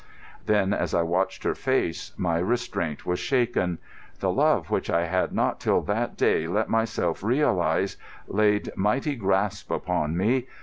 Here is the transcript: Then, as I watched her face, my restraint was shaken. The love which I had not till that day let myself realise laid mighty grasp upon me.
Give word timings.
Then, 0.47 0.73
as 0.73 0.95
I 0.95 1.03
watched 1.03 1.43
her 1.43 1.53
face, 1.53 2.11
my 2.17 2.39
restraint 2.39 3.05
was 3.05 3.19
shaken. 3.19 3.77
The 4.19 4.31
love 4.31 4.71
which 4.71 4.89
I 4.89 5.05
had 5.05 5.31
not 5.31 5.59
till 5.59 5.81
that 5.81 6.17
day 6.17 6.47
let 6.47 6.69
myself 6.69 7.21
realise 7.21 7.97
laid 8.27 8.75
mighty 8.75 9.15
grasp 9.15 9.69
upon 9.69 10.17
me. 10.17 10.47